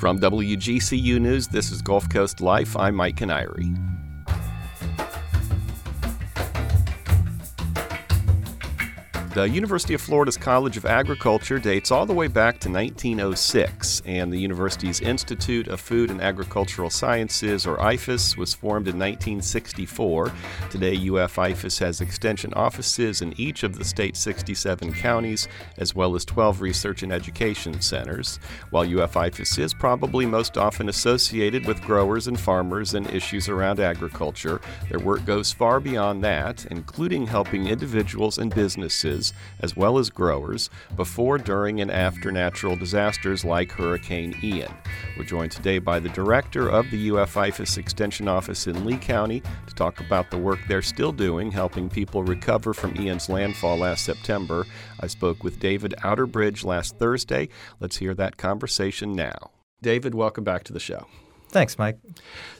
[0.00, 2.74] From WGCU News, this is Gulf Coast Life.
[2.74, 3.99] I'm Mike Kiniry.
[9.40, 14.30] The University of Florida's College of Agriculture dates all the way back to 1906, and
[14.30, 20.30] the university's Institute of Food and Agricultural Sciences, or IFAS, was formed in 1964.
[20.68, 25.48] Today, UF IFAS has extension offices in each of the state's 67 counties,
[25.78, 28.38] as well as 12 research and education centers.
[28.68, 33.80] While UF IFAS is probably most often associated with growers and farmers and issues around
[33.80, 39.29] agriculture, their work goes far beyond that, including helping individuals and businesses
[39.60, 44.72] as well as growers before, during, and after natural disasters like Hurricane Ian.
[45.16, 49.42] We're joined today by the director of the UF IFAS Extension Office in Lee County
[49.66, 54.04] to talk about the work they're still doing helping people recover from Ian's landfall last
[54.04, 54.66] September.
[55.00, 57.48] I spoke with David Outerbridge last Thursday.
[57.80, 59.50] Let's hear that conversation now.
[59.82, 61.06] David, welcome back to the show.
[61.50, 61.98] Thanks, Mike.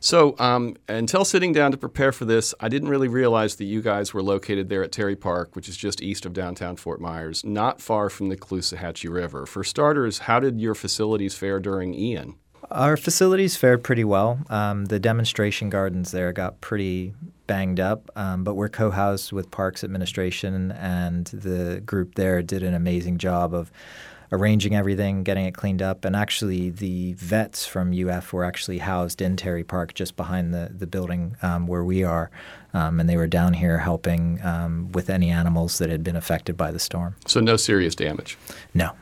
[0.00, 3.82] So, um, until sitting down to prepare for this, I didn't really realize that you
[3.82, 7.44] guys were located there at Terry Park, which is just east of downtown Fort Myers,
[7.44, 9.46] not far from the Caloosahatchee River.
[9.46, 12.34] For starters, how did your facilities fare during Ian?
[12.70, 14.40] Our facilities fared pretty well.
[14.48, 17.14] Um, the demonstration gardens there got pretty
[17.46, 22.62] banged up, um, but we're co housed with Parks Administration, and the group there did
[22.62, 23.72] an amazing job of
[24.32, 26.04] arranging everything, getting it cleaned up.
[26.04, 30.70] And actually, the vets from UF were actually housed in Terry Park, just behind the
[30.76, 32.30] the building um, where we are,
[32.74, 36.56] um, and they were down here helping um, with any animals that had been affected
[36.56, 37.16] by the storm.
[37.26, 38.38] So no serious damage.
[38.74, 38.92] No.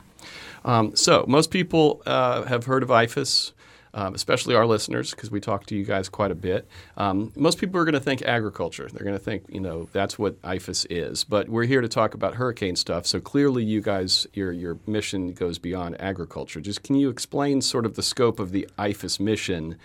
[0.64, 3.52] Um, so most people uh, have heard of IFAS
[3.94, 6.68] um, especially our listeners, because we talk to you guys quite a bit.
[6.96, 8.88] Um, most people are going to think agriculture.
[8.92, 11.24] They're going to think, you know, that's what IFAS is.
[11.24, 13.06] But we're here to talk about hurricane stuff.
[13.06, 16.60] So clearly, you guys, your your mission goes beyond agriculture.
[16.60, 19.76] Just can you explain sort of the scope of the IFAS mission,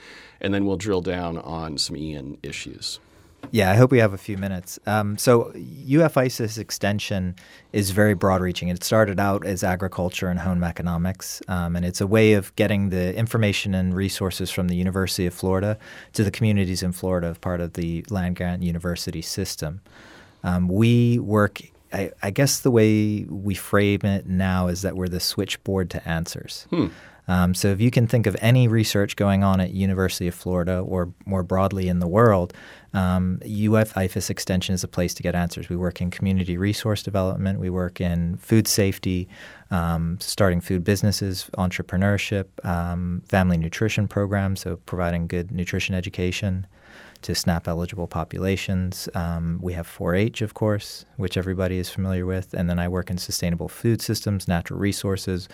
[0.42, 3.00] and then we'll drill down on some Ian issues.
[3.52, 4.80] Yeah, I hope we have a few minutes.
[4.88, 7.35] Um, so, UF IFAS extension
[7.72, 8.69] is very broad reaching.
[8.69, 12.90] It started out as agriculture and home economics, um, and it's a way of getting
[12.90, 15.78] the information and resources from the University of Florida
[16.13, 19.81] to the communities in Florida as part of the land grant university system.
[20.44, 21.62] Um, we work,
[21.94, 26.07] I, I, guess the way we frame it now is that we're the switchboard to
[26.07, 26.68] answers.
[26.69, 26.88] Hmm.
[27.28, 30.79] Um, so if you can think of any research going on at University of Florida
[30.79, 32.53] or more broadly in the world,
[32.94, 35.70] um, UF IFAS Extension is a place to get answers.
[35.70, 37.59] We work in community resource development.
[37.59, 39.28] We work in food safety,
[39.72, 46.68] um, starting food businesses, entrepreneurship, um, family nutrition programs, so providing good nutrition education
[47.24, 49.10] to SNAP eligible populations.
[49.16, 52.54] Um, we have 4 H, of course, which everybody is familiar with.
[52.54, 55.50] And then I work in sustainable food systems, natural resources,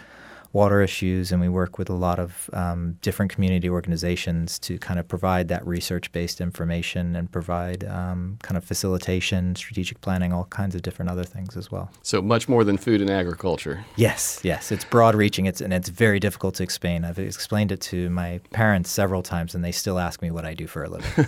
[0.53, 4.99] water issues, and we work with a lot of um, different community organizations to kind
[4.99, 10.45] of provide that research based information and provide um, kind of facilitation, strategic planning, all
[10.45, 11.91] kinds of different other things as well.
[12.01, 13.85] So much more than food and agriculture.
[13.95, 14.71] Yes, yes.
[14.71, 17.05] It's broad reaching, it's, and it's very difficult to explain.
[17.05, 20.53] I've explained it to my parents several times, and they still ask me what I
[20.53, 21.27] do for a living.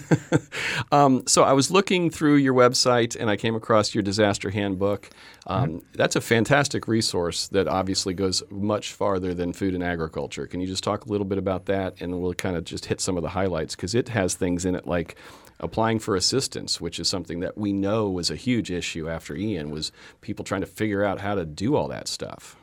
[0.91, 5.09] um, so I was looking through your website and I came across your disaster handbook.
[5.47, 5.77] Um, mm-hmm.
[5.93, 10.47] That's a fantastic resource that obviously goes much farther than food and agriculture.
[10.47, 13.01] Can you just talk a little bit about that, and we'll kind of just hit
[13.01, 15.17] some of the highlights because it has things in it like
[15.59, 19.69] applying for assistance, which is something that we know was a huge issue after Ian,
[19.69, 19.91] was
[20.21, 22.55] people trying to figure out how to do all that stuff.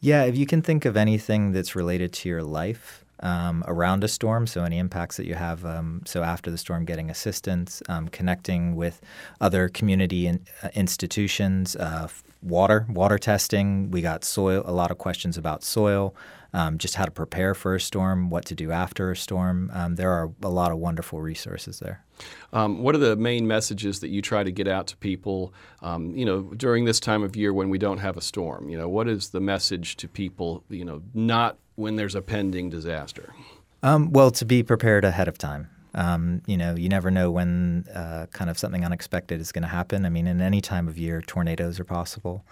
[0.00, 4.08] Yeah, if you can think of anything that's related to your life, um, around a
[4.08, 5.64] storm, so any impacts that you have.
[5.64, 9.00] Um, so after the storm, getting assistance, um, connecting with
[9.40, 12.08] other community in, uh, institutions, uh,
[12.42, 13.90] water, water testing.
[13.90, 16.14] We got soil, a lot of questions about soil,
[16.52, 19.70] um, just how to prepare for a storm, what to do after a storm.
[19.72, 22.04] Um, there are a lot of wonderful resources there.
[22.52, 26.24] Um, what are the main messages that you try to get out to people, you
[26.24, 28.68] know, during this time of year when we don't have a storm?
[28.68, 32.70] You know, what is the message to people, you know, not when there's a pending
[32.70, 33.34] disaster?
[33.82, 35.68] Um, well, to be prepared ahead of time.
[35.94, 39.68] Um, you know, you never know when uh, kind of something unexpected is going to
[39.68, 40.04] happen.
[40.04, 42.44] I mean, in any time of year, tornadoes are possible.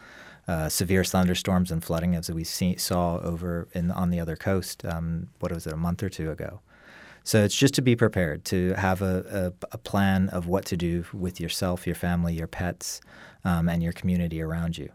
[0.46, 4.84] Uh, severe thunderstorms and flooding, as we see, saw over in, on the other coast.
[4.84, 6.60] Um, what was it, a month or two ago?
[7.24, 10.76] So it's just to be prepared, to have a, a, a plan of what to
[10.76, 13.00] do with yourself, your family, your pets,
[13.44, 14.90] um, and your community around you.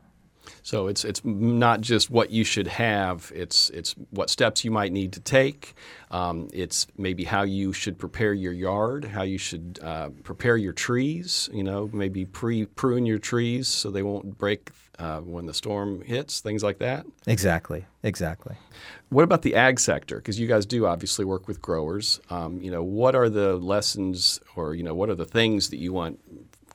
[0.64, 3.32] So it's it's not just what you should have.
[3.36, 5.76] It's it's what steps you might need to take.
[6.12, 10.74] Um, it's maybe how you should prepare your yard, how you should uh, prepare your
[10.74, 11.50] trees.
[11.54, 16.02] You know, maybe pre prune your trees so they won't break uh, when the storm
[16.02, 17.06] hits, things like that?
[17.28, 18.56] Exactly, exactly.
[19.10, 20.18] What about the ag sector?
[20.18, 22.20] Because you guys do obviously work with growers.
[22.30, 25.78] Um, you know, what are the lessons, or you know, what are the things that
[25.78, 26.20] you want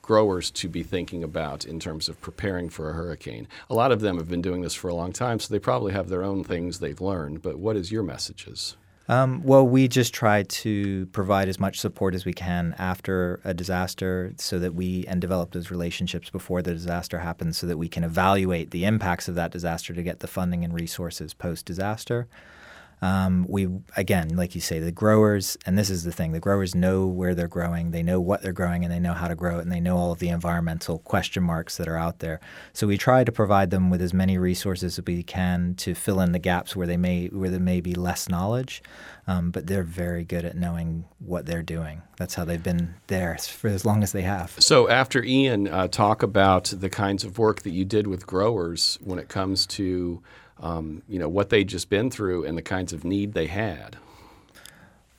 [0.03, 3.47] growers to be thinking about in terms of preparing for a hurricane?
[3.71, 5.93] A lot of them have been doing this for a long time, so they probably
[5.93, 7.41] have their own things they've learned.
[7.41, 8.77] But what is your messages?
[9.09, 13.53] Um, well, we just try to provide as much support as we can after a
[13.53, 17.89] disaster so that we and develop those relationships before the disaster happens so that we
[17.89, 22.27] can evaluate the impacts of that disaster to get the funding and resources post disaster.
[23.03, 23.67] Um, we
[23.97, 27.35] again, like you say, the growers, and this is the thing: the growers know where
[27.35, 29.71] they're growing, they know what they're growing, and they know how to grow it, and
[29.73, 32.39] they know all of the environmental question marks that are out there.
[32.71, 36.21] So we try to provide them with as many resources as we can to fill
[36.21, 38.81] in the gaps where they may where there may be less knowledge.
[39.25, 42.01] Um, but they're very good at knowing what they're doing.
[42.17, 44.51] That's how they've been there for as long as they have.
[44.59, 48.99] So, after Ian, uh, talk about the kinds of work that you did with growers
[49.01, 50.21] when it comes to
[50.63, 53.97] um, you know what they'd just been through and the kinds of need they had.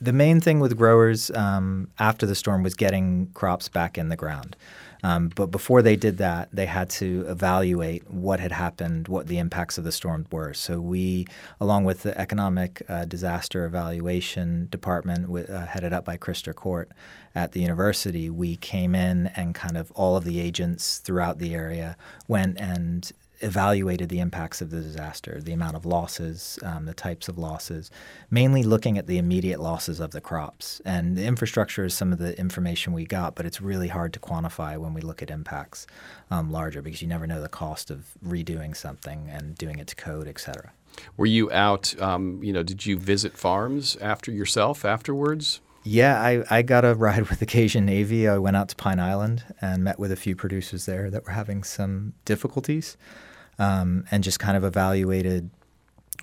[0.00, 4.16] The main thing with growers um, after the storm was getting crops back in the
[4.16, 4.56] ground.
[5.04, 9.36] Um, but before they did that, they had to evaluate what had happened, what the
[9.36, 10.54] impacts of the storm were.
[10.54, 11.26] So we,
[11.60, 16.90] along with the Economic uh, Disaster Evaluation Department, uh, headed up by Christa Court
[17.34, 21.54] at the university, we came in and kind of all of the agents throughout the
[21.54, 23.12] area went and
[23.44, 27.90] evaluated the impacts of the disaster, the amount of losses, um, the types of losses,
[28.30, 30.80] mainly looking at the immediate losses of the crops.
[30.84, 34.20] And the infrastructure is some of the information we got, but it's really hard to
[34.20, 35.86] quantify when we look at impacts
[36.30, 39.94] um, larger because you never know the cost of redoing something and doing it to
[39.94, 40.72] code, et cetera.
[41.16, 42.00] Were you out?
[42.00, 45.60] Um, you know, did you visit farms after yourself afterwards?
[45.86, 48.26] Yeah, I, I got a ride with the Cajun Navy.
[48.26, 51.32] I went out to Pine Island and met with a few producers there that were
[51.32, 52.96] having some difficulties
[53.58, 55.50] um, and just kind of evaluated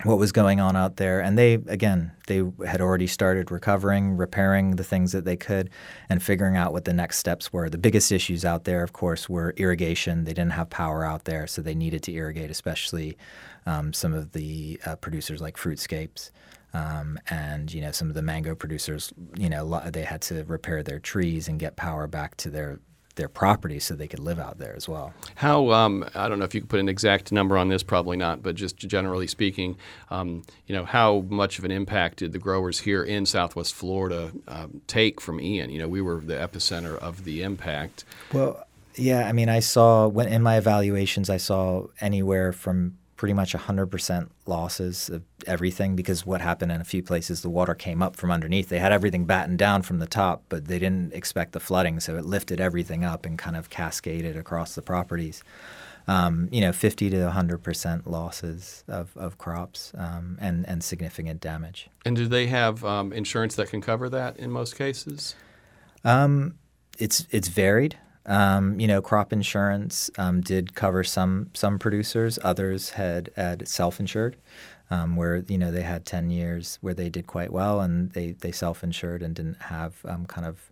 [0.04, 1.20] what was going on out there.
[1.20, 5.70] And they, again, they had already started recovering, repairing the things that they could,
[6.08, 7.68] and figuring out what the next steps were.
[7.68, 10.24] The biggest issues out there, of course, were irrigation.
[10.24, 13.16] They didn't have power out there, so they needed to irrigate, especially
[13.66, 16.30] um, some of the uh, producers like Fruitscapes.
[16.74, 20.82] Um, and you know some of the mango producers, you know, they had to repair
[20.82, 22.80] their trees and get power back to their
[23.14, 25.12] their property so they could live out there as well.
[25.34, 28.16] How um, I don't know if you could put an exact number on this, probably
[28.16, 29.76] not, but just generally speaking,
[30.10, 34.32] um, you know, how much of an impact did the growers here in Southwest Florida
[34.48, 35.70] um, take from Ian?
[35.70, 38.04] You know, we were the epicenter of the impact.
[38.32, 43.34] Well, yeah, I mean, I saw when in my evaluations, I saw anywhere from pretty
[43.34, 48.02] much 100% losses of everything because what happened in a few places, the water came
[48.02, 48.68] up from underneath.
[48.68, 52.16] They had everything battened down from the top, but they didn't expect the flooding, so
[52.16, 55.44] it lifted everything up and kind of cascaded across the properties.
[56.08, 61.90] Um, you know, 50 to 100% losses of, of crops um, and, and significant damage.
[62.04, 65.36] And do they have um, insurance that can cover that in most cases?
[66.02, 66.56] Um,
[66.98, 67.98] it's, it's varied.
[68.26, 72.38] Um, you know, crop insurance um, did cover some some producers.
[72.42, 74.36] Others had had self-insured,
[74.90, 78.32] um, where you know they had ten years where they did quite well, and they
[78.32, 80.70] they self-insured and didn't have um, kind of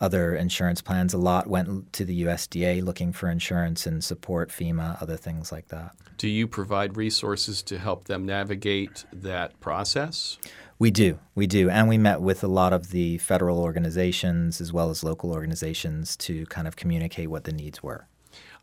[0.00, 1.12] other insurance plans.
[1.12, 5.68] A lot went to the USDA looking for insurance and support, FEMA, other things like
[5.68, 5.94] that.
[6.16, 10.38] Do you provide resources to help them navigate that process?
[10.80, 14.72] We do, we do, and we met with a lot of the federal organizations as
[14.72, 18.06] well as local organizations to kind of communicate what the needs were.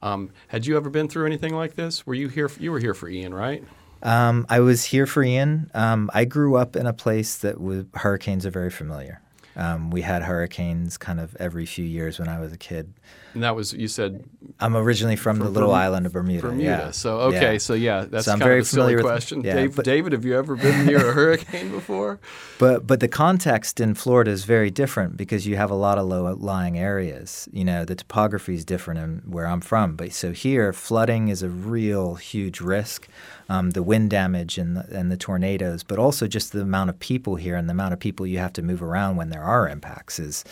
[0.01, 2.07] Um, had you ever been through anything like this?
[2.07, 2.50] Were you here?
[2.50, 3.63] For, you were here for Ian, right?
[4.01, 5.69] Um, I was here for Ian.
[5.75, 9.21] Um, I grew up in a place that was, hurricanes are very familiar.
[9.57, 12.93] Um, we had hurricanes kind of every few years when I was a kid.
[13.33, 14.23] And that was you said.
[14.59, 16.41] I'm originally from, from the little Bermuda, island of Bermuda.
[16.43, 16.63] Bermuda.
[16.63, 16.91] Yeah.
[16.91, 17.57] So okay, yeah.
[17.57, 19.37] so yeah, that's so I'm kind very of a silly familiar question.
[19.39, 22.19] With, yeah, Dave, but, David, have you ever been near a hurricane before?
[22.59, 26.07] But but the context in Florida is very different because you have a lot of
[26.07, 27.47] low lying areas.
[27.51, 29.95] You know, the topography is different in where I'm from.
[29.95, 33.07] But so here, flooding is a real huge risk
[33.50, 37.00] um, the wind damage and the, and the tornadoes, but also just the amount of
[37.00, 39.68] people here and the amount of people you have to move around when there are
[39.68, 40.44] impacts is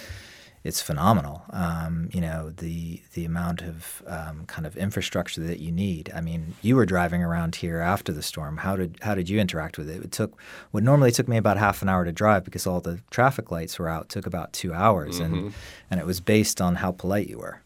[0.66, 1.44] it's phenomenal.
[1.52, 6.12] Um, you know the the amount of um, kind of infrastructure that you need.
[6.14, 8.58] I mean, you were driving around here after the storm.
[8.58, 10.04] How did how did you interact with it?
[10.04, 10.36] It took
[10.72, 13.78] what normally took me about half an hour to drive because all the traffic lights
[13.78, 14.10] were out.
[14.10, 15.36] Took about two hours, mm-hmm.
[15.36, 15.54] and
[15.92, 17.62] and it was based on how polite you were.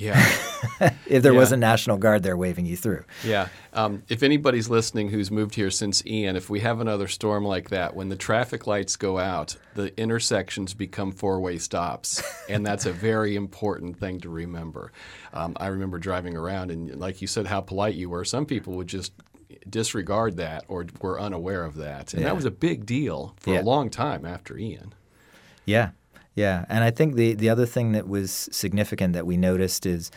[0.00, 0.16] Yeah.
[1.08, 1.38] if there Yeah.
[1.38, 3.04] was a National Guard there waving you through.
[3.24, 3.48] Yeah.
[3.72, 7.70] Um, if anybody's listening who's moved here since Ian, if we have another storm like
[7.70, 12.22] that, when the traffic lights go out, the intersections become four way stops.
[12.48, 14.92] and that's a very important thing to remember.
[15.32, 18.24] Um, I remember driving around, and like you said, how polite you were.
[18.24, 19.12] Some people would just
[19.68, 22.12] disregard that or were unaware of that.
[22.12, 22.28] And Yeah.
[22.28, 23.62] that was a big deal for Yeah.
[23.62, 24.94] a long time after Ian.
[25.64, 25.90] Yeah,
[26.38, 30.12] yeah, and I think the the other thing that was significant that we noticed is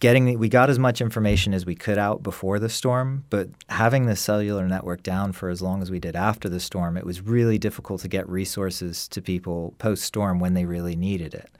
[0.00, 4.06] getting we got as much information as we could out before the storm, but having
[4.06, 7.20] the cellular network down for as long as we did after the storm, it was
[7.20, 11.50] really difficult to get resources to people post storm when they really needed it.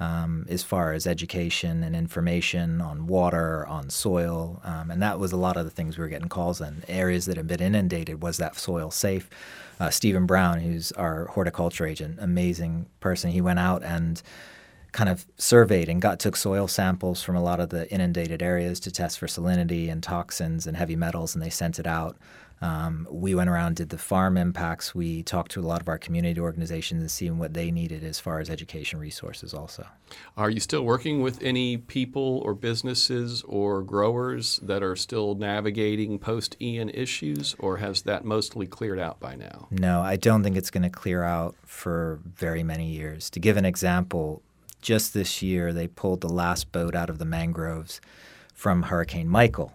[0.00, 5.32] Um, as far as education and information on water, on soil, um, and that was
[5.32, 6.84] a lot of the things we were getting calls on.
[6.86, 9.28] Areas that had been inundated, was that soil safe?
[9.80, 14.22] Uh, Stephen Brown, who's our horticulture agent, amazing person, he went out and
[14.92, 18.80] kind of surveyed and got took soil samples from a lot of the inundated areas
[18.80, 22.16] to test for salinity and toxins and heavy metals, and they sent it out.
[22.60, 24.94] Um, we went around, did the farm impacts.
[24.94, 28.18] We talked to a lot of our community organizations and seeing what they needed as
[28.18, 29.86] far as education resources, also.
[30.36, 36.18] Are you still working with any people or businesses or growers that are still navigating
[36.18, 39.68] post Ian issues, or has that mostly cleared out by now?
[39.70, 43.30] No, I don't think it's going to clear out for very many years.
[43.30, 44.42] To give an example,
[44.82, 48.00] just this year they pulled the last boat out of the mangroves
[48.54, 49.72] from Hurricane Michael.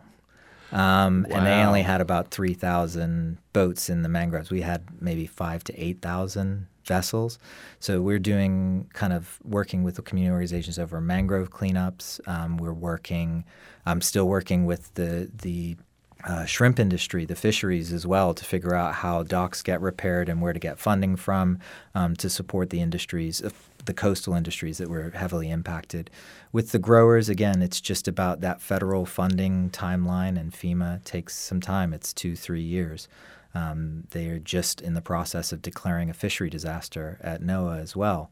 [0.74, 4.50] Um, And they only had about 3,000 boats in the mangroves.
[4.52, 7.40] We had maybe five to 8,000 vessels.
[7.80, 12.20] So we're doing kind of working with the community organizations over mangrove cleanups.
[12.28, 13.46] Um, we're working,
[13.86, 15.78] I'm still working with the, the
[16.26, 20.42] uh, shrimp industry, the fisheries as well, to figure out how docks get repaired and
[20.42, 21.60] where to get funding from
[21.96, 23.50] um, to support the industries, uh,
[23.86, 26.10] the coastal industries that were heavily impacted.
[26.52, 31.60] With the growers, again, it's just about that federal funding timeline, and FEMA takes some
[31.60, 31.94] time.
[31.94, 33.08] It's two, three years.
[33.54, 37.96] Um, they are just in the process of declaring a fishery disaster at NOAA as
[37.96, 38.32] well.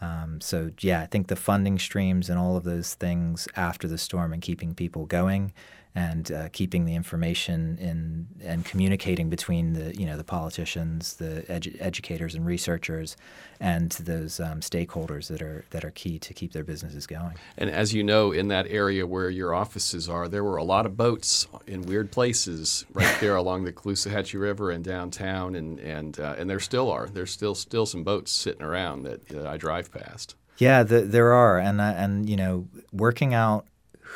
[0.00, 3.98] Um, so, yeah, I think the funding streams and all of those things after the
[3.98, 5.52] storm and keeping people going
[5.94, 11.44] and uh, keeping the information in and communicating between the you know the politicians, the
[11.48, 13.16] edu- educators and researchers,
[13.60, 17.36] and those um, stakeholders that are that are key to keep their businesses going.
[17.58, 20.86] And as you know, in that area where your offices are, there were a lot
[20.86, 26.18] of boats in weird places right there along the Caloosahatchee River and downtown, and and
[26.18, 27.06] uh, and there still are.
[27.06, 30.36] There's still still some boats sitting around that, that I drive past.
[30.56, 33.66] Yeah, the, there are, and uh, and you know, working out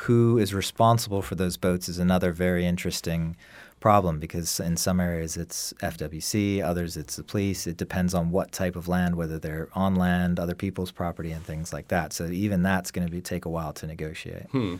[0.01, 3.35] who is responsible for those boats is another very interesting
[3.79, 7.65] problem because in some areas it's FWC, others it's the police.
[7.65, 11.43] It depends on what type of land, whether they're on land, other people's property, and
[11.43, 12.13] things like that.
[12.13, 14.43] So even that's going to be take a while to negotiate.
[14.51, 14.75] Hmm.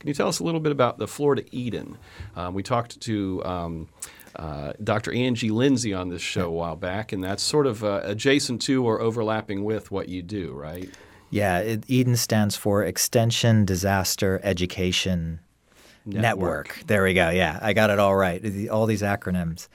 [0.00, 1.98] Can you tell us a little bit about the Florida Eden?
[2.36, 3.44] Um, we talked to.
[3.44, 3.88] Um,
[4.34, 5.12] uh, Dr.
[5.12, 8.82] Angie Lindsey on this show a while back, and that's sort of uh, adjacent to
[8.82, 10.88] or overlapping with what you do, right?
[11.32, 15.40] Yeah, it, Eden stands for Extension Disaster Education
[16.04, 16.22] Network.
[16.22, 16.86] Network.
[16.86, 17.30] There we go.
[17.30, 18.68] Yeah, I got it all right.
[18.68, 19.68] All these acronyms.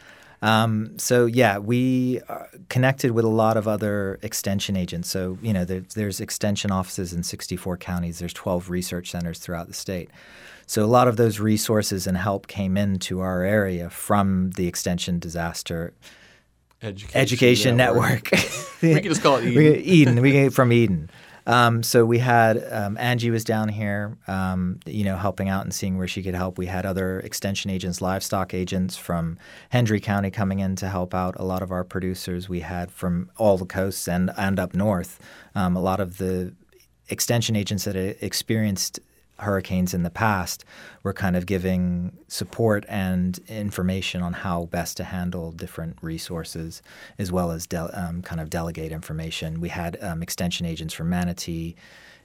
[0.43, 2.21] Um, so yeah, we
[2.69, 5.09] connected with a lot of other extension agents.
[5.09, 8.19] So you know, there, there's extension offices in 64 counties.
[8.19, 10.11] There's 12 research centers throughout the state.
[10.67, 15.17] So a lot of those resources and help came into our area from the Extension
[15.17, 15.93] Disaster
[16.83, 18.29] Education, Education Network.
[18.83, 19.81] we can just call it Eden.
[19.81, 20.21] Eden.
[20.21, 21.09] We get from Eden.
[21.47, 25.73] Um, so we had um, Angie was down here, um, you know, helping out and
[25.73, 26.57] seeing where she could help.
[26.57, 29.37] We had other extension agents, livestock agents from
[29.69, 32.49] Hendry County coming in to help out a lot of our producers.
[32.49, 35.19] We had from all the coasts and and up north,
[35.55, 36.53] um, a lot of the
[37.07, 38.99] extension agents that experienced
[39.39, 40.65] hurricanes in the past
[41.03, 46.81] were kind of giving support and information on how best to handle different resources
[47.17, 49.61] as well as del- um, kind of delegate information.
[49.61, 51.75] We had um, extension agents from Manatee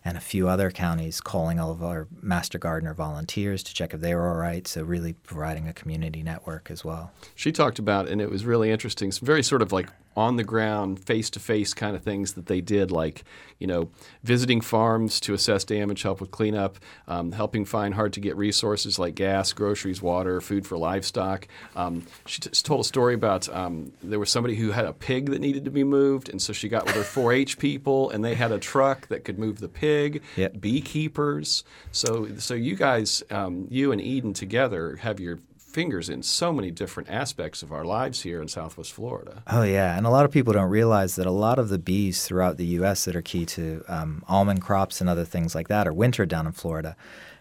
[0.04, 4.00] and a few other counties calling all of our master gardener volunteers to check if
[4.00, 4.66] they were all right.
[4.66, 7.12] So really providing a community network as well.
[7.34, 10.44] She talked about, and it was really interesting, some very sort of like on the
[10.44, 13.24] ground, face to face kind of things that they did, like,
[13.58, 13.88] you know,
[14.22, 16.78] visiting farms to assess damage, help with cleanup,
[17.08, 21.48] um, helping find hard to get resources like gas, groceries, water, food for livestock.
[21.76, 25.30] Um, she t- told a story about um, there was somebody who had a pig
[25.30, 28.24] that needed to be moved, and so she got with her 4 H people, and
[28.24, 30.60] they had a truck that could move the pig, Yep.
[30.60, 31.64] beekeepers.
[31.90, 35.38] So, so you guys, um, you and Eden together have your
[35.72, 39.42] fingers in so many different aspects of our lives here in Southwest Florida.
[39.46, 42.24] Oh yeah, and a lot of people don't realize that a lot of the bees
[42.24, 43.04] throughout the U.S.
[43.04, 46.46] that are key to um, almond crops and other things like that are wintered down
[46.46, 46.96] in Florida.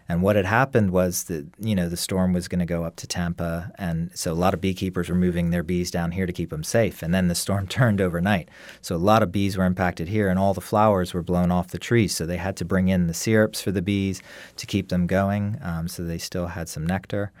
[0.08, 2.96] And what had happened was that you know the storm was going to go up
[2.96, 6.32] to Tampa, and so a lot of beekeepers were moving their bees down here to
[6.32, 7.02] keep them safe.
[7.02, 8.48] And then the storm turned overnight,
[8.80, 11.68] so a lot of bees were impacted here, and all the flowers were blown off
[11.68, 12.14] the trees.
[12.14, 14.22] So they had to bring in the syrups for the bees
[14.56, 17.32] to keep them going, um, so they still had some nectar.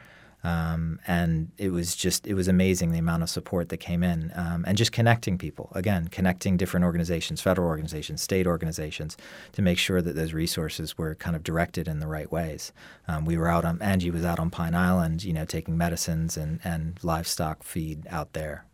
[0.44, 4.32] Um, and it was just it was amazing the amount of support that came in
[4.34, 5.70] um, and just connecting people.
[5.74, 9.16] Again connecting different organizations federal organizations state organizations
[9.52, 12.72] to make sure that those resources were kind of directed in the right ways.
[13.06, 16.36] Um, we were out on angie was out on pine island you know taking medicines
[16.36, 18.64] and, and livestock feed out there.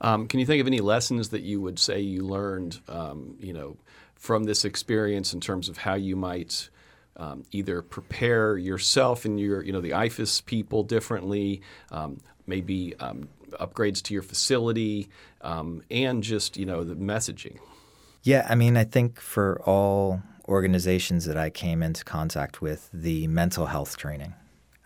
[0.00, 3.52] Um, can you think of any lessons that you would say you learned um, you
[3.52, 3.76] know
[4.14, 6.70] from this experience in terms of how you might
[7.16, 13.28] um, either prepare yourself and your, you know, the IFAS people differently, um, maybe um,
[13.52, 15.08] upgrades to your facility,
[15.42, 17.58] um, and just, you know, the messaging.
[18.22, 23.26] Yeah, I mean, I think for all organizations that I came into contact with, the
[23.28, 24.34] mental health training.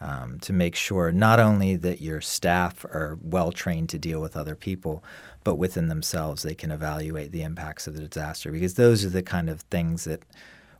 [0.00, 4.37] Um, to make sure not only that your staff are well trained to deal with
[4.37, 5.02] other people,
[5.42, 9.25] but within themselves they can evaluate the impacts of the disaster because those are the
[9.25, 10.23] kind of things that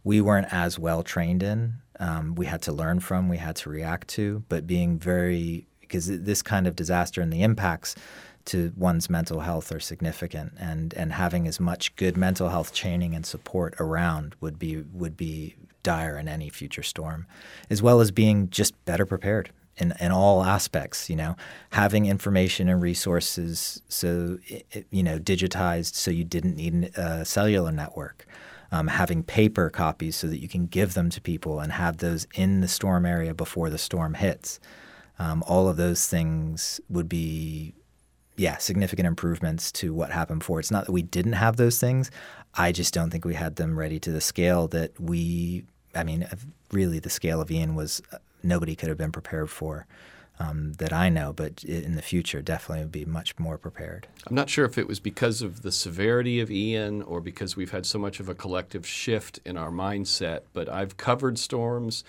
[0.09, 1.75] we weren't as well trained in.
[2.01, 6.07] Um, we had to learn from, we had to react to, but being very because
[6.07, 7.95] this kind of disaster and the impacts
[8.47, 13.15] to one's mental health are significant, and and having as much good mental health training
[13.15, 17.27] and support around would be would be dire in any future storm,
[17.69, 21.37] as well as being just better prepared in, in all aspects, you know,
[21.73, 24.39] having information and resources so,
[24.91, 28.27] you know, digitized so you didn't need a cellular network
[28.71, 32.27] um, having paper copies so that you can give them to people and have those
[32.35, 34.61] in the storm area before the storm hits.
[35.19, 37.75] Um, all of those things would be,
[38.37, 40.61] yeah, significant improvements to what happened before.
[40.61, 42.11] It's not that we didn't have those things.
[42.55, 46.27] I just don't think we had them ready to the scale that we, I mean,
[46.71, 49.87] really the scale of Ian was uh, nobody could have been prepared for
[50.39, 54.07] um, that I know, but in the future, definitely would be much more prepared.
[54.27, 57.71] I'm not sure if it was because of the severity of Ian or because we've
[57.71, 62.05] had so much of a collective shift in our mindset, but I've covered storms.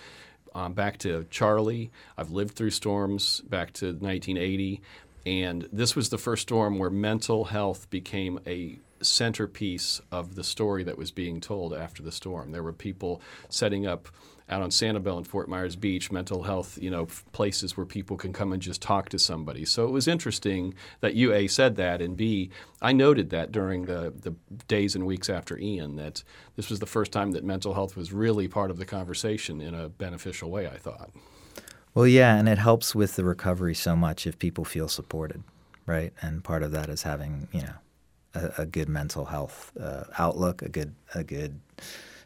[0.52, 1.92] Um, back to Charlie.
[2.18, 4.80] I've lived through storms back to 1980.
[5.24, 10.84] And this was the first storm where mental health became a centerpiece of the story
[10.84, 12.52] that was being told after the storm.
[12.52, 14.08] There were people setting up
[14.50, 18.32] out on Sanibel and Fort Myers Beach, mental health, you know, places where people can
[18.32, 19.64] come and just talk to somebody.
[19.64, 22.50] So it was interesting that you A said that and B,
[22.82, 24.34] I noted that during the the
[24.66, 26.24] days and weeks after Ian that
[26.56, 29.74] this was the first time that mental health was really part of the conversation in
[29.74, 31.10] a beneficial way, I thought.
[31.94, 35.42] Well, yeah, and it helps with the recovery so much if people feel supported,
[35.86, 36.12] right?
[36.20, 37.74] And part of that is having, you know,
[38.34, 41.60] a, a good mental health uh, outlook, a good a good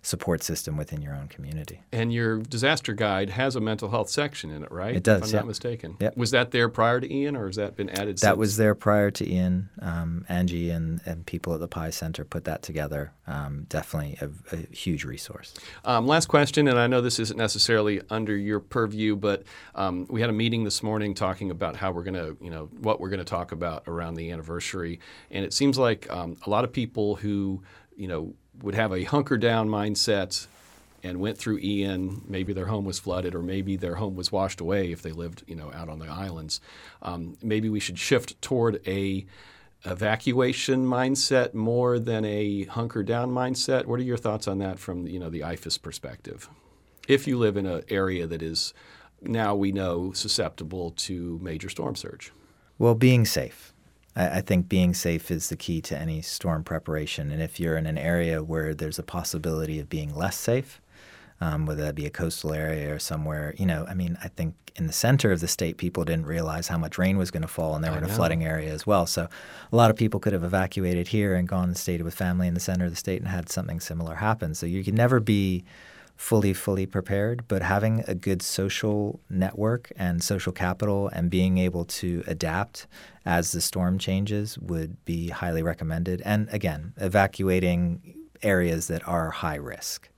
[0.05, 1.81] support system within your own community.
[1.90, 4.95] And your disaster guide has a mental health section in it, right?
[4.95, 5.23] It does.
[5.23, 5.43] If I'm yep.
[5.43, 5.97] not mistaken.
[5.99, 6.17] Yep.
[6.19, 8.19] Was that there prior to Ian, or has that been added?
[8.19, 8.37] That since?
[8.37, 9.71] was there prior to Ian.
[9.81, 13.12] Um, Angie and, and people at the PIE Center put that together.
[13.27, 15.55] Um, definitely a, a, huge resource.
[15.87, 20.21] Um, last question, and I know this isn't necessarily under your purview, but um, we
[20.21, 23.09] had a meeting this morning talking about how we're going to, you know, what we're
[23.09, 26.73] going to talk about around the anniversary, and it seems like um, a lot of
[26.73, 27.62] people who,
[27.97, 30.47] you know, would have a hunker down mindset
[31.03, 32.23] and went through Ian.
[32.27, 35.45] Maybe their home was flooded, or maybe their home was washed away if they lived,
[35.47, 36.61] you know, out on the islands.
[37.03, 39.27] Um, maybe we should shift toward a
[39.85, 43.85] evacuation mindset more than a hunker down mindset.
[43.85, 46.49] What are your thoughts on that from you know the IFAS perspective?
[47.07, 48.73] If you live in an area that is
[49.21, 52.33] now we know susceptible to major storm surge.
[52.79, 53.74] Well, being safe.
[54.16, 57.33] I, think being safe is the key to any storm preparation.
[57.33, 60.81] And if you're in an area where there's a possibility of being less safe,
[61.40, 63.55] um, whether that be a coastal area or somewhere.
[63.59, 66.68] You know, I mean, I think in the center of the state, people didn't realize
[66.68, 68.87] how much rain was going to fall, and they were in a flooding area as
[68.87, 69.07] well.
[69.07, 69.29] So
[69.72, 72.55] a lot of people could have evacuated here and gone and stayed with family in
[72.55, 74.55] the center of the state and had something similar happen.
[74.55, 75.64] So you can never be
[76.16, 81.85] fully, fully prepared, but having a good social network and social capital and being able
[81.85, 82.87] to adapt
[83.27, 86.22] as the storm changes would be highly recommended.
[86.24, 90.09] And again, evacuating areas that are high risk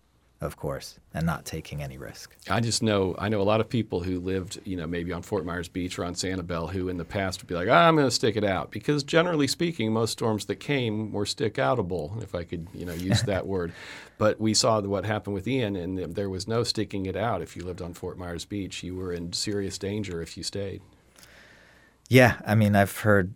[0.40, 2.36] of course, and not taking any risk.
[2.50, 5.22] I just know I know a lot of people who lived, you know, maybe on
[5.22, 8.06] Fort Myers Beach or on Sanibel who in the past would be like, I'm going
[8.06, 12.34] to stick it out because generally speaking, most storms that came were stick outable, if
[12.34, 13.72] I could, you know, use that word.
[14.18, 17.42] But we saw what happened with Ian, and there was no sticking it out.
[17.42, 20.82] If you lived on Fort Myers Beach, you were in serious danger if you stayed.
[22.08, 23.34] Yeah, I mean, I've heard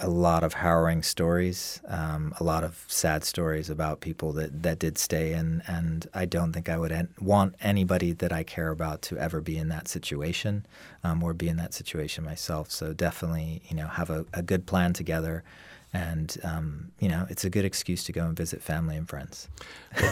[0.00, 4.78] a lot of harrowing stories, um, a lot of sad stories about people that, that
[4.78, 8.70] did stay, and and I don't think I would en- want anybody that I care
[8.70, 10.66] about to ever be in that situation,
[11.02, 12.70] um, or be in that situation myself.
[12.70, 15.42] So definitely, you know, have a, a good plan together,
[15.92, 19.48] and um, you know it's a good excuse to go and visit family and friends.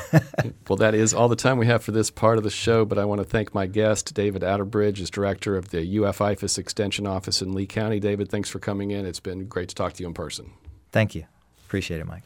[0.68, 2.84] well, that is all the time we have for this part of the show.
[2.84, 6.58] But I want to thank my guest, David Outerbridge, as director of the UF IFAS
[6.58, 8.00] Extension Office in Lee County.
[8.00, 9.06] David, thanks for coming in.
[9.06, 10.52] It's been great to talk to you in person.
[10.92, 11.26] Thank you.
[11.66, 12.22] Appreciate it, Mike.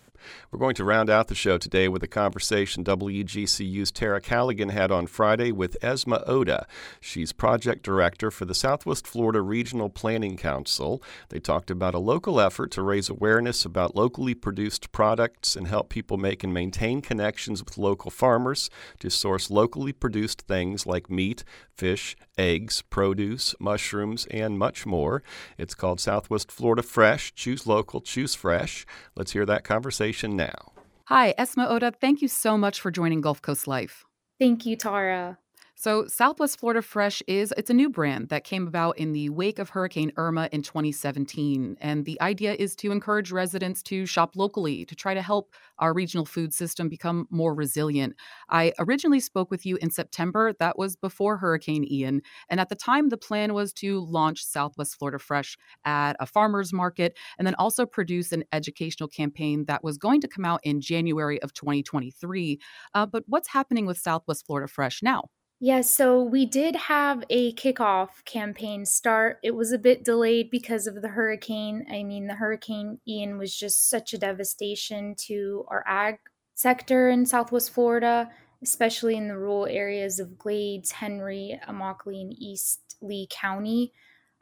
[0.51, 4.91] We're going to round out the show today with a conversation WGCU's Tara Callaghan had
[4.91, 6.65] on Friday with Asmaa Odeh.
[7.01, 11.03] She's project director for the Southwest Florida Regional Planning Council.
[11.29, 15.89] They talked about a local effort to raise awareness about locally produced products and help
[15.89, 21.45] people make and maintain connections with local farmers to source locally produced things like meat,
[21.81, 25.23] fish, eggs, produce, mushrooms, and much more.
[25.57, 27.35] It's called Southwest Florida Fresh.
[27.35, 28.85] Choose local, choose fresh.
[29.17, 30.73] Let's hear that conversation now.
[31.07, 31.95] Hi, Asmaa Odeh.
[32.01, 34.05] Thank you so much for joining Gulf Coast Life.
[34.39, 35.39] Thank you, Tara.
[35.83, 39.59] So, Southwest Florida Fresh is it's a new brand that came about in the wake
[39.59, 44.85] of Hurricane Irma in 2017, and the idea is to encourage residents to shop locally
[44.85, 48.15] to try to help our regional food system become more resilient.
[48.51, 52.75] I originally spoke with you in September, that was before Hurricane Ian, and at the
[52.75, 57.55] time the plan was to launch Southwest Florida Fresh at a farmers market and then
[57.55, 62.61] also produce an educational campaign that was going to come out in January of 2023.
[62.93, 65.31] Uh, but what's happening with Southwest Florida Fresh now?
[65.63, 69.39] Yes, so we did have a kickoff campaign start.
[69.43, 71.87] It was a bit delayed because of the hurricane.
[71.91, 76.19] I mean, the Hurricane Ian was just such a devastation to our ag
[76.55, 78.31] sector in Southwest Florida,
[78.63, 83.93] especially in the rural areas of Glades, Hendry, Immokalee, and East Lee County.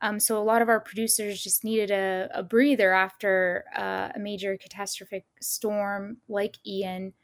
[0.00, 4.20] Um, so a lot of our producers just needed a, a breather after uh, a
[4.20, 7.14] major catastrophic storm like Ian.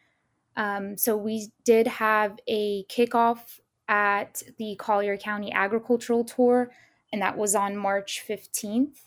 [0.56, 6.70] Um, so we did have a kickoff at the Collier County Agricultural Tour,
[7.12, 9.00] and that was on March 15th.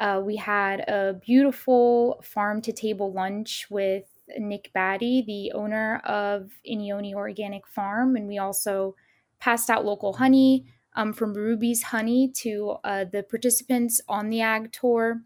[0.00, 4.04] Uh, we had a beautiful farm to table lunch with
[4.38, 8.94] Nick Batty, the owner of Inyoni Organic Farm, and we also
[9.40, 14.72] passed out local honey um, from Ruby's Honey to uh, the participants on the ag
[14.72, 15.22] tour.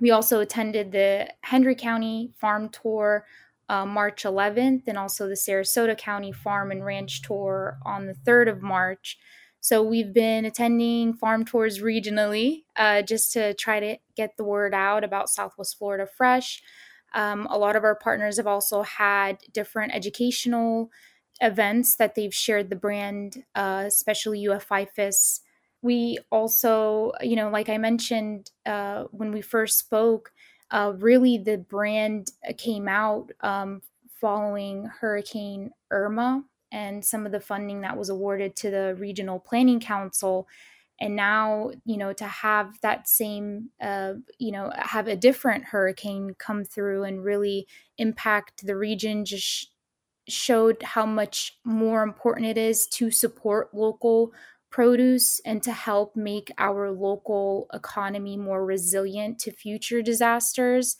[0.00, 3.24] We also attended the Hendry County Farm Tour
[3.68, 8.50] uh, March 11th, and also the Sarasota County Farm and Ranch Tour on the 3rd
[8.50, 9.18] of March.
[9.60, 14.72] So we've been attending farm tours regionally uh, just to try to get the word
[14.72, 16.62] out about Southwest Florida Fresh.
[17.14, 20.90] Um, a lot of our partners have also had different educational
[21.40, 25.40] events that they've shared the brand, uh, especially UF IFAS.
[25.82, 30.32] We also, you know, like I mentioned uh, when we first spoke,
[30.70, 33.82] uh, really the brand came out um,
[34.20, 39.80] following Hurricane Irma and some of the funding that was awarded to the Regional Planning
[39.80, 40.46] Council.
[41.00, 46.34] And now, you know, to have that same, uh, you know, have a different hurricane
[46.38, 47.66] come through and really
[47.98, 49.70] impact the region just
[50.28, 54.32] showed how much more important it is to support local
[54.70, 60.96] produce and to help make our local economy more resilient to future disasters.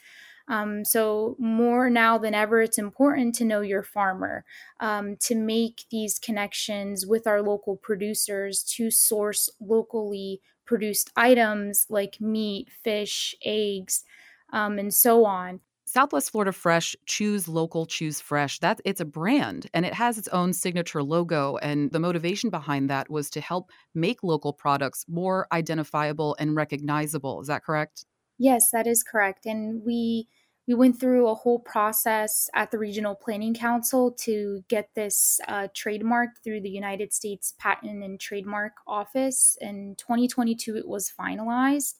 [0.49, 4.47] Um, so, more now than ever, it's important to know your farmer,
[4.81, 12.21] um, to make these connections with our local producers to source locally produced items like
[12.21, 14.05] meat, fish, eggs,
[14.53, 15.61] um, and so on.
[15.89, 18.59] Southwest Florida Fresh, choose local, choose fresh.
[18.59, 21.57] That it's a brand and it has its own signature logo.
[21.59, 27.41] And the motivation behind that was to help make local products more identifiable and recognizable.
[27.41, 28.05] Is that correct?
[28.39, 29.47] Yes, that is correct.
[29.47, 30.29] And we
[30.67, 35.69] we went through a whole process at the Regional Planning Council to get this uh,
[35.75, 39.57] trademarked through the United States Patent and Trademark Office.
[39.63, 41.95] In 2022, it was finalized.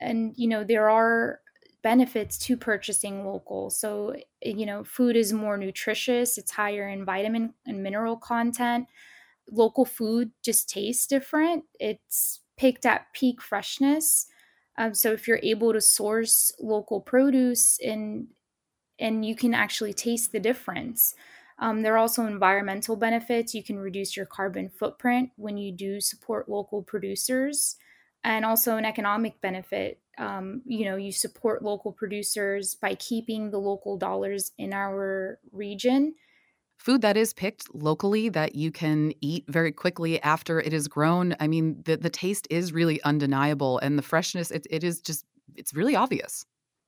[0.00, 1.40] And, you know, there are
[1.84, 3.68] benefits to purchasing local.
[3.70, 8.88] So, you know, food is more nutritious, it's higher in vitamin and mineral content.
[9.50, 11.64] Local food just tastes different.
[11.78, 14.26] It's picked at peak freshness.
[14.78, 18.28] Um, so if you're able to source local produce and
[18.98, 21.14] and you can actually taste the difference.
[21.58, 23.52] Um, there are also environmental benefits.
[23.52, 27.76] You can reduce your carbon footprint when you do support local producers
[28.24, 30.00] and also an economic benefit.
[30.18, 36.14] Um, you know, you support local producers by keeping the local dollars in our region.
[36.78, 41.34] food that is picked locally that you can eat very quickly after it is grown.
[41.40, 45.24] I mean, the, the taste is really undeniable and the freshness, it, it is just,
[45.56, 46.44] it's really obvious.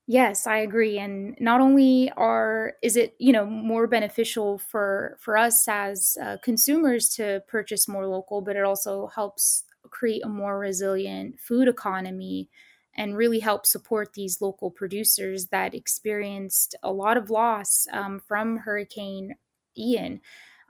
[0.09, 0.99] Yes, I agree.
[0.99, 6.37] And not only are is it you know more beneficial for for us as uh,
[6.45, 12.49] consumers to purchase more local, but it also helps create a more resilient food economy
[12.97, 18.57] and really help support these local producers that experienced a lot of loss um, from
[18.57, 19.35] Hurricane
[19.77, 20.21] Ian.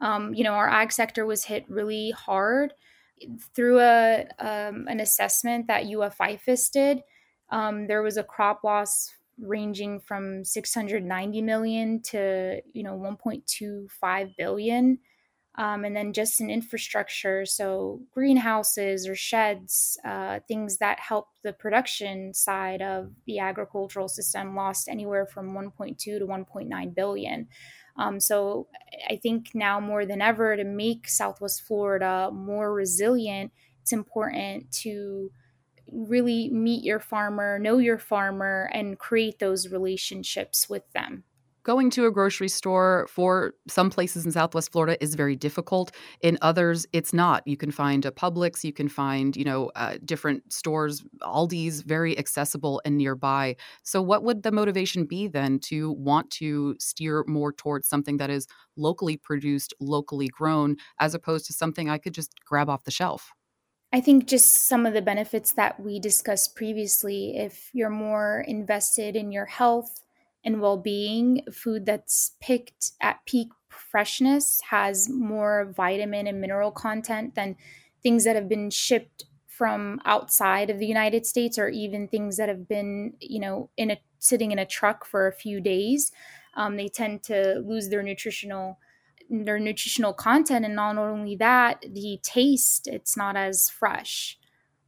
[0.00, 2.74] Um, you know, our ag sector was hit really hard
[3.54, 6.18] through a um, an assessment that UF
[6.72, 7.02] did.
[7.50, 14.98] Um, there was a crop loss ranging from 690 million to you know 1.25 billion
[15.56, 17.46] um, and then just in infrastructure.
[17.46, 24.54] So greenhouses or sheds uh, things that help the production side of the agricultural system
[24.54, 27.48] lost anywhere from 1.2 to 1.9 billion.
[27.98, 28.68] Um, so
[29.08, 35.30] i think now more than ever to make southwest florida more resilient it's important to
[35.90, 41.24] really meet your farmer know your farmer and create those relationships with them
[41.66, 45.90] going to a grocery store for some places in Southwest Florida is very difficult.
[46.20, 47.42] In others, it's not.
[47.44, 52.16] You can find a Publix, you can find, you know, uh, different stores, Aldi's, very
[52.16, 53.56] accessible and nearby.
[53.82, 58.30] So, what would the motivation be then to want to steer more towards something that
[58.30, 62.92] is locally produced, locally grown, as opposed to something I could just grab off the
[62.92, 63.32] shelf?
[63.92, 69.16] I think just some of the benefits that we discussed previously, if you're more invested
[69.16, 70.05] in your health,
[70.46, 77.56] and well-being food that's picked at peak freshness has more vitamin and mineral content than
[78.02, 82.48] things that have been shipped from outside of the United States or even things that
[82.48, 86.12] have been, you know, in a sitting in a truck for a few days.
[86.54, 88.78] Um, they tend to lose their nutritional
[89.28, 94.38] their nutritional content and not only that the taste it's not as fresh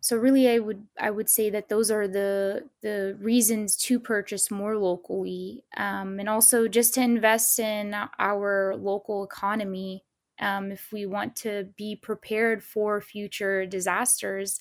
[0.09, 4.51] so really i would i would say that those are the the reasons to purchase
[4.51, 10.03] more locally um, and also just to invest in our local economy
[10.41, 14.61] um, if we want to be prepared for future disasters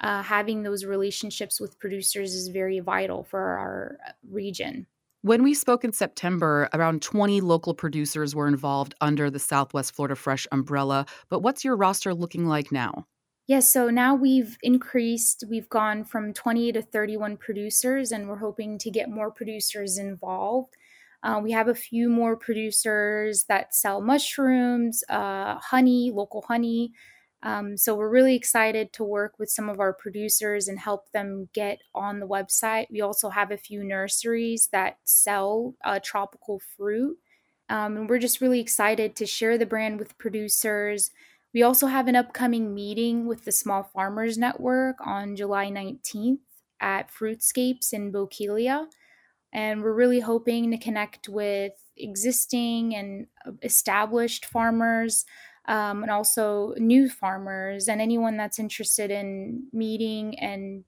[0.00, 4.86] uh, having those relationships with producers is very vital for our region
[5.24, 10.16] when we spoke in September, around 20 local producers were involved under the Southwest Florida
[10.16, 11.06] Fresh umbrella.
[11.28, 13.06] But what's your roster looking like now?
[13.46, 18.78] Yes, so now we've increased, we've gone from 20 to 31 producers, and we're hoping
[18.78, 20.74] to get more producers involved.
[21.24, 26.92] Uh, we have a few more producers that sell mushrooms, uh, honey, local honey.
[27.44, 31.48] Um, so we're really excited to work with some of our producers and help them
[31.52, 32.86] get on the website.
[32.90, 37.18] We also have a few nurseries that sell uh, tropical fruit.
[37.68, 41.10] Um, and we're just really excited to share the brand with producers
[41.54, 46.38] we also have an upcoming meeting with the Small Farmers Network on July 19th
[46.80, 48.86] at Fruitscapes in Bokeelia.
[49.52, 53.26] And we're really hoping to connect with existing and
[53.62, 55.26] established farmers
[55.66, 60.84] um, and also new farmers and anyone that's interested in meeting and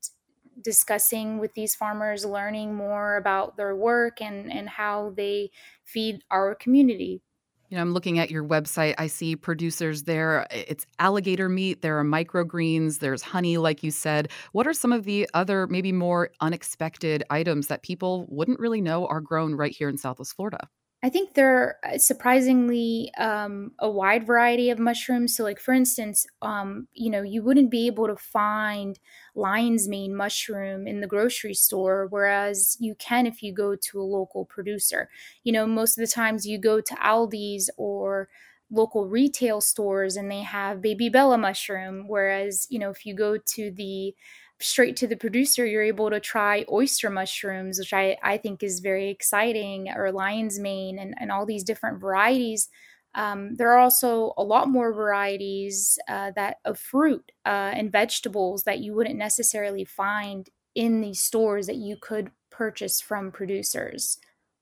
[0.62, 5.50] discussing with these farmers, learning more about their work and, and how they
[5.84, 7.22] feed our community.
[7.70, 8.94] You know, I'm looking at your website.
[8.98, 10.46] I see producers there.
[10.50, 11.82] It's alligator meat.
[11.82, 12.98] There are microgreens.
[12.98, 14.30] There's honey, like you said.
[14.52, 19.06] What are some of the other, maybe more unexpected items that people wouldn't really know
[19.06, 20.68] are grown right here in Southwest Florida?
[21.04, 25.36] I think there are surprisingly um, a wide variety of mushrooms.
[25.36, 28.98] So, like for instance, um, you know, you wouldn't be able to find
[29.34, 34.02] lion's mane mushroom in the grocery store, whereas you can if you go to a
[34.02, 35.10] local producer.
[35.42, 38.30] You know, most of the times you go to Aldi's or
[38.70, 43.36] local retail stores and they have baby bella mushroom, whereas you know if you go
[43.36, 44.14] to the
[44.60, 48.80] straight to the producer, you're able to try oyster mushrooms, which I, I think is
[48.80, 52.68] very exciting, or lion's mane, and, and all these different varieties.
[53.14, 58.64] Um, there are also a lot more varieties uh, that of fruit uh, and vegetables
[58.64, 64.18] that you wouldn't necessarily find in these stores that you could purchase from producers.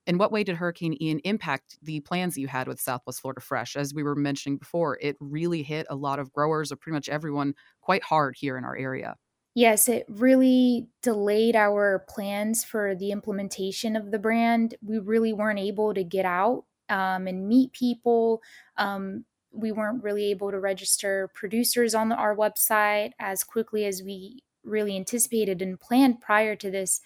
[0.07, 3.41] In what way did Hurricane Ian impact the plans that you had with Southwest Florida
[3.41, 3.77] Fresh?
[3.77, 7.09] As we were mentioning before, it really hit a lot of growers or pretty much
[7.09, 9.15] everyone quite hard here in our area.
[9.55, 14.77] Yes, it really delayed our plans for the implementation of the brand.
[14.83, 18.41] We really weren't able to get out um, and meet people.
[18.79, 24.03] Um, we weren't really able to register producers on the, our website as quickly as
[24.03, 27.03] we really anticipated and planned prior to this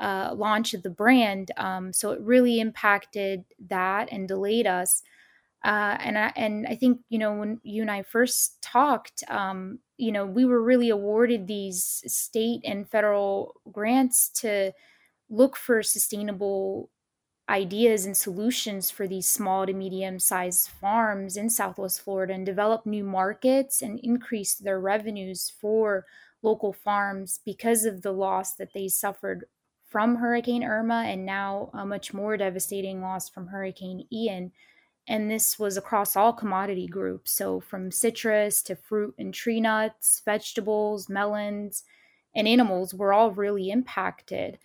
[0.00, 1.50] uh, launch of the brand.
[1.58, 5.02] Um, so it really impacted that and delayed us.
[5.64, 9.78] Uh, and I, and I think you know when you and I first talked, um,
[9.96, 14.72] you know, we were really awarded these state and federal grants to
[15.30, 16.90] look for sustainable
[17.48, 22.86] ideas and solutions for these small to medium sized farms in Southwest Florida and develop
[22.86, 26.06] new markets and increase their revenues for
[26.42, 29.44] local farms because of the loss that they suffered
[29.84, 34.52] from Hurricane Irma and now a much more devastating loss from Hurricane Ian.
[35.08, 37.32] And this was across all commodity groups.
[37.32, 41.82] So, from citrus to fruit and tree nuts, vegetables, melons,
[42.34, 44.58] and animals were all really impacted.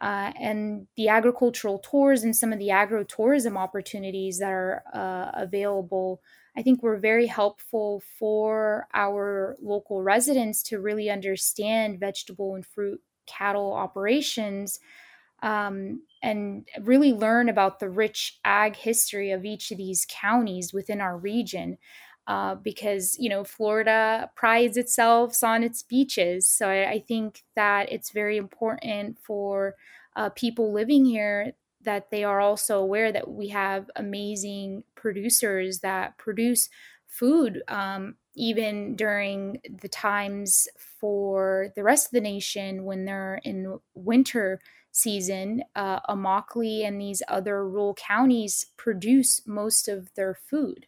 [0.00, 6.22] Uh, and the agricultural tours and some of the agro-tourism opportunities that are uh, available
[6.56, 12.98] i think were very helpful for our local residents to really understand vegetable and fruit
[13.26, 14.80] cattle operations
[15.42, 21.00] um, and really learn about the rich ag history of each of these counties within
[21.00, 21.78] our region
[22.26, 26.46] uh, because you know Florida prides itself on its beaches.
[26.46, 29.74] So I, I think that it's very important for
[30.16, 36.18] uh, people living here that they are also aware that we have amazing producers that
[36.18, 36.68] produce
[37.06, 43.78] food um, even during the times for the rest of the nation when they're in
[43.94, 44.60] winter
[44.92, 50.86] season uh, Immokalee and these other rural counties produce most of their food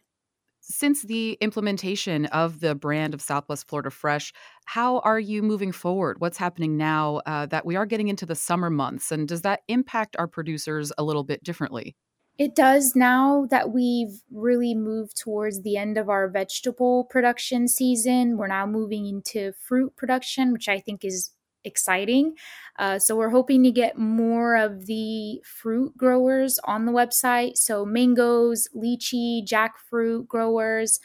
[0.65, 4.33] since the implementation of the brand of Southwest Florida Fresh,
[4.65, 6.21] how are you moving forward?
[6.21, 9.11] What's happening now uh, that we are getting into the summer months?
[9.11, 11.97] And does that impact our producers a little bit differently?
[12.39, 18.37] It does now that we've really moved towards the end of our vegetable production season.
[18.37, 21.31] We're now moving into fruit production, which I think is
[21.63, 22.35] exciting.
[22.79, 27.57] Uh, so we're hoping to get more of the fruit growers on the website.
[27.57, 30.99] So mangoes, lychee, jackfruit growers.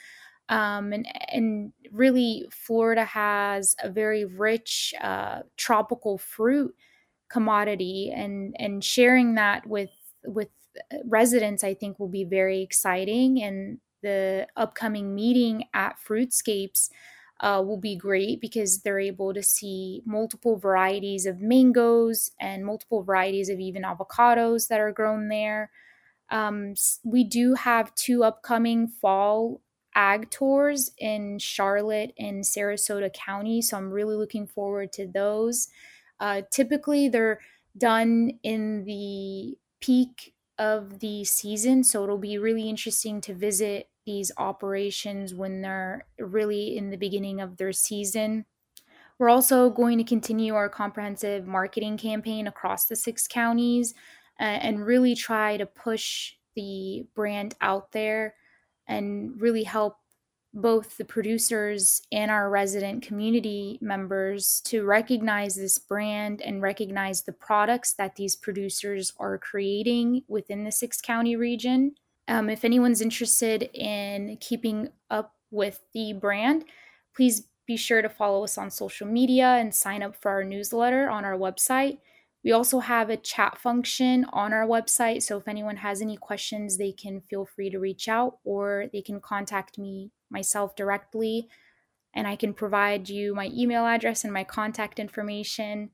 [0.48, 6.74] Um, and and really, Florida has a very rich uh, tropical fruit
[7.30, 9.90] commodity, and and sharing that with
[10.24, 10.48] with
[11.04, 13.42] residents, I think, will be very exciting.
[13.42, 16.88] And the upcoming meeting at Fruitscapes
[17.40, 23.02] uh, will be great because they're able to see multiple varieties of mangoes and multiple
[23.02, 25.70] varieties of even avocados that are grown there.
[26.30, 26.74] Um,
[27.04, 29.60] we do have two upcoming fall
[29.94, 35.68] ag tours in Charlotte and Sarasota County, so I'm really looking forward to those.
[36.20, 37.40] Uh, typically, they're
[37.76, 44.32] done in the peak of the season, so it'll be really interesting to visit these
[44.38, 48.46] operations when they're really in the beginning of their season.
[49.18, 53.92] We're also going to continue our comprehensive marketing campaign across the six counties
[54.40, 58.34] uh, and really try to push the brand out there
[58.86, 59.98] and really help
[60.54, 67.32] both the producers and our resident community members to recognize this brand and recognize the
[67.32, 71.94] products that these producers are creating within the six county region.
[72.28, 76.64] Um, if anyone's interested in keeping up with the brand,
[77.16, 81.08] please be sure to follow us on social media and sign up for our newsletter
[81.08, 81.98] on our website.
[82.44, 86.78] We also have a chat function on our website, so if anyone has any questions,
[86.78, 91.48] they can feel free to reach out or they can contact me myself directly
[92.14, 95.90] and I can provide you my email address and my contact information.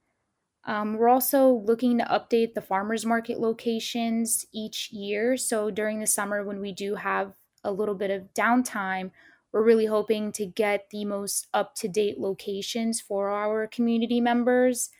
[0.67, 5.37] Um, we're also looking to update the farmers market locations each year.
[5.37, 9.11] So during the summer, when we do have a little bit of downtime,
[9.53, 14.91] we're really hoping to get the most up to date locations for our community members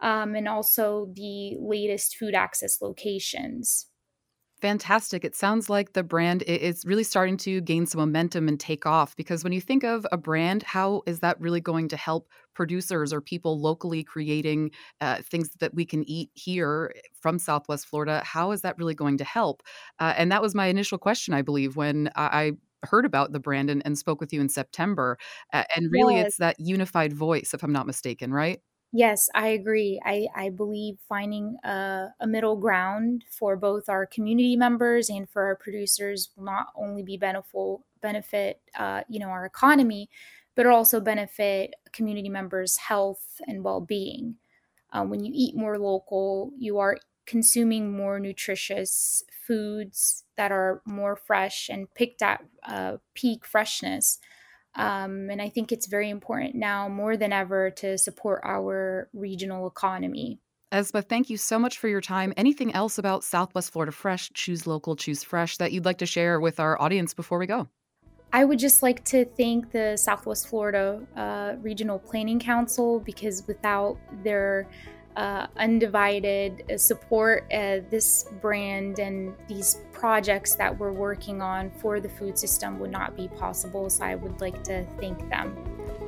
[0.00, 3.86] um, and also the latest food access locations.
[4.60, 5.24] Fantastic.
[5.24, 9.14] It sounds like the brand is really starting to gain some momentum and take off
[9.14, 13.12] because when you think of a brand, how is that really going to help producers
[13.12, 18.22] or people locally creating uh, things that we can eat here from Southwest Florida?
[18.24, 19.62] How is that really going to help?
[20.00, 23.68] Uh, and that was my initial question, I believe, when I, heard about the brand
[23.68, 25.18] and, and spoke with you in September.
[25.52, 26.26] Uh, and really, yes.
[26.26, 28.60] it's that unified voice, if I'm not mistaken, right?
[28.92, 30.00] Yes, I agree.
[30.04, 35.42] I, I believe finding a, a, middle ground for both our community members and for
[35.42, 40.08] our producers will not only be beneficial, benefit uh, you know our economy,
[40.56, 44.36] but it also benefit community members' health and well-being.
[44.92, 51.16] Uh, when you eat more local, you are consuming more nutritious foods that are more
[51.16, 54.18] fresh and picked at uh, peak freshness.
[54.74, 59.66] Um, and I think it's very important now more than ever to support our regional
[59.66, 60.40] economy.
[60.72, 62.32] Asmaa, thank you so much for your time.
[62.36, 66.40] Anything else about Southwest Florida Fresh, Choose Local, Choose Fresh that you'd like to share
[66.40, 67.68] with our audience before we go?
[68.36, 73.96] I would just like to thank the Southwest Florida uh, Regional Planning Council because without
[74.22, 74.68] their
[75.16, 81.98] uh, undivided uh, support, uh, this brand and these projects that we're working on for
[81.98, 83.88] the food system would not be possible.
[83.88, 85.56] So I would like to thank them.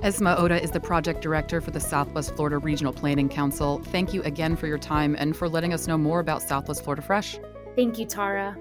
[0.02, 3.80] Asmaa Odeh is the project director for the Southwest Florida Regional Planning Council.
[3.84, 7.00] Thank you again for your time and for letting us know more about Southwest Florida
[7.00, 7.38] Fresh.
[7.74, 8.54] Thank you, Tara.